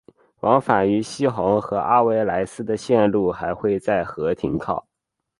[0.39, 4.87] 往返于希洪和阿维莱斯的线路还会在和停靠。